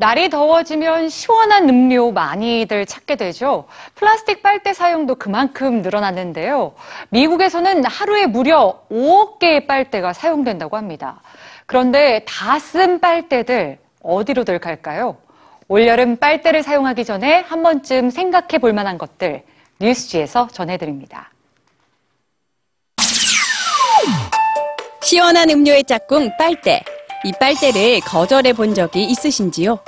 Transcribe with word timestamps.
날이 0.00 0.30
더워지면 0.30 1.10
시원한 1.10 1.68
음료 1.68 2.10
많이들 2.10 2.86
찾게 2.86 3.16
되죠. 3.16 3.66
플라스틱 3.94 4.42
빨대 4.42 4.72
사용도 4.72 5.14
그만큼 5.14 5.82
늘어났는데요. 5.82 6.72
미국에서는 7.10 7.84
하루에 7.84 8.24
무려 8.24 8.80
5억 8.90 9.38
개의 9.38 9.66
빨대가 9.66 10.14
사용된다고 10.14 10.78
합니다. 10.78 11.20
그런데 11.66 12.24
다 12.26 12.58
쓴 12.58 12.98
빨대들 12.98 13.78
어디로들 14.02 14.58
갈까요? 14.58 15.18
올여름 15.68 16.16
빨대를 16.16 16.62
사용하기 16.62 17.04
전에 17.04 17.40
한 17.40 17.62
번쯤 17.62 18.08
생각해 18.08 18.56
볼 18.58 18.72
만한 18.72 18.96
것들 18.96 19.42
뉴스지에서 19.82 20.48
전해드립니다. 20.50 21.30
시원한 25.02 25.50
음료의 25.50 25.84
짝꿍 25.84 26.38
빨대. 26.38 26.82
이 27.22 27.32
빨대를 27.38 28.00
거절해 28.00 28.54
본 28.54 28.72
적이 28.72 29.04
있으신지요? 29.04 29.78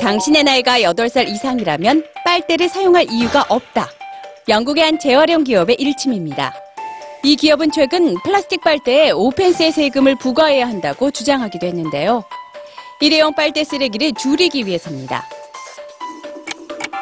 당신의 0.00 0.44
나이가 0.44 0.80
8살 0.80 1.28
이상이라면 1.28 2.04
빨대를 2.24 2.68
사용할 2.68 3.06
이유가 3.10 3.44
없다. 3.48 3.88
영국의 4.48 4.84
한 4.84 4.98
재활용 4.98 5.44
기업의 5.44 5.76
일침입니다. 5.78 6.54
이 7.24 7.34
기업은 7.36 7.72
최근 7.72 8.14
플라스틱 8.22 8.62
빨대에 8.62 9.10
오펜스의 9.10 9.72
세금을 9.72 10.14
부과해야 10.16 10.68
한다고 10.68 11.10
주장하기도 11.10 11.66
했는데요. 11.66 12.24
일회용 13.00 13.34
빨대 13.34 13.64
쓰레기를 13.64 14.12
줄이기 14.14 14.66
위해서입니다. 14.66 15.24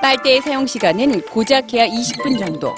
빨대의 0.00 0.40
사용 0.40 0.66
시간은 0.66 1.22
고작 1.22 1.72
해야 1.72 1.86
20분 1.86 2.38
정도. 2.38 2.74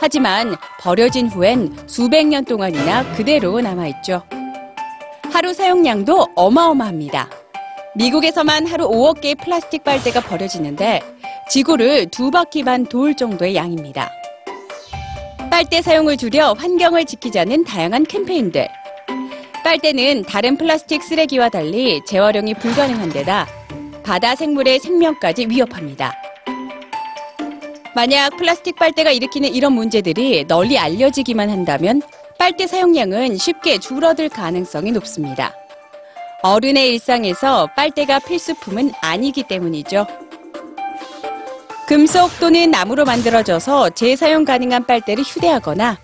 하지만 0.00 0.56
버려진 0.80 1.28
후엔 1.28 1.86
수백 1.86 2.26
년 2.26 2.44
동안이나 2.44 3.12
그대로 3.14 3.60
남아있죠. 3.60 4.22
하루 5.30 5.54
사용량도 5.54 6.28
어마어마합니다. 6.34 7.41
미국에서만 7.94 8.66
하루 8.66 8.88
5억 8.88 9.20
개의 9.20 9.34
플라스틱 9.34 9.84
빨대가 9.84 10.20
버려지는데 10.20 11.02
지구를 11.50 12.06
두 12.06 12.30
바퀴 12.30 12.62
반 12.62 12.86
도울 12.86 13.14
정도의 13.14 13.54
양입니다. 13.54 14.10
빨대 15.50 15.82
사용을 15.82 16.16
줄여 16.16 16.54
환경을 16.58 17.04
지키자는 17.04 17.64
다양한 17.64 18.04
캠페인들. 18.04 18.66
빨대는 19.62 20.22
다른 20.22 20.56
플라스틱 20.56 21.02
쓰레기와 21.02 21.50
달리 21.50 22.00
재활용이 22.06 22.54
불가능한 22.54 23.10
데다 23.10 23.46
바다 24.02 24.34
생물의 24.34 24.80
생명까지 24.80 25.46
위협합니다. 25.48 26.14
만약 27.94 28.36
플라스틱 28.38 28.76
빨대가 28.76 29.10
일으키는 29.12 29.50
이런 29.50 29.74
문제들이 29.74 30.46
널리 30.48 30.78
알려지기만 30.78 31.50
한다면 31.50 32.00
빨대 32.38 32.66
사용량은 32.66 33.36
쉽게 33.36 33.78
줄어들 33.78 34.30
가능성이 34.30 34.92
높습니다. 34.92 35.52
어른의 36.42 36.88
일상에서 36.88 37.68
빨대가 37.76 38.18
필수품은 38.18 38.92
아니기 39.00 39.44
때문이죠. 39.44 40.06
금속 41.86 42.30
또는 42.40 42.70
나무로 42.70 43.04
만들어져서 43.04 43.90
재사용 43.90 44.44
가능한 44.44 44.86
빨대를 44.86 45.22
휴대하거나 45.22 45.98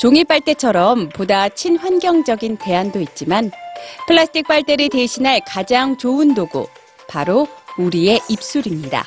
종이 0.00 0.24
빨대처럼 0.24 1.10
보다 1.10 1.48
친환경적인 1.48 2.56
대안도 2.56 3.00
있지만 3.00 3.52
플라스틱 4.06 4.48
빨대를 4.48 4.88
대신할 4.88 5.42
가장 5.46 5.96
좋은 5.96 6.34
도구, 6.34 6.66
바로 7.08 7.46
우리의 7.78 8.20
입술입니다. 8.28 9.04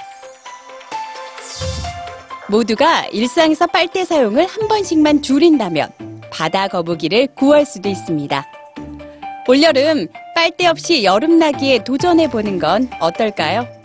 모두가 2.49 3.08
일상에서 3.08 3.67
빨대 3.67 4.05
사용을 4.05 4.45
한 4.45 4.67
번씩만 4.69 5.21
줄인다면 5.21 5.89
바다 6.31 6.69
거북이를 6.69 7.27
구할 7.35 7.65
수도 7.65 7.89
있습니다. 7.89 8.45
올여름 9.49 10.08
빨대 10.37 10.67
없이 10.67 11.03
여름나기에 11.03 11.83
도전해보는 11.83 12.59
건 12.59 12.87
어떨까요? 12.99 13.77